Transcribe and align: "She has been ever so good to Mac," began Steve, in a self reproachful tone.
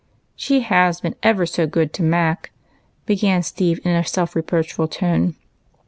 "She 0.45 0.61
has 0.61 0.99
been 0.99 1.13
ever 1.21 1.45
so 1.45 1.67
good 1.67 1.93
to 1.93 2.01
Mac," 2.01 2.49
began 3.05 3.43
Steve, 3.43 3.79
in 3.85 3.91
a 3.91 4.03
self 4.03 4.35
reproachful 4.35 4.87
tone. 4.87 5.35